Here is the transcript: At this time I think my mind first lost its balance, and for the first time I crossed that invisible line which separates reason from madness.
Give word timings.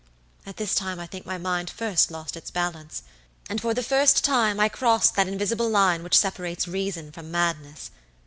At 0.47 0.57
this 0.57 0.73
time 0.73 0.99
I 0.99 1.05
think 1.05 1.27
my 1.27 1.37
mind 1.37 1.69
first 1.69 2.09
lost 2.09 2.35
its 2.35 2.49
balance, 2.49 3.03
and 3.47 3.61
for 3.61 3.75
the 3.75 3.83
first 3.83 4.23
time 4.23 4.59
I 4.59 4.67
crossed 4.67 5.13
that 5.13 5.27
invisible 5.27 5.69
line 5.69 6.01
which 6.01 6.17
separates 6.17 6.67
reason 6.67 7.11
from 7.11 7.29
madness. 7.29 7.91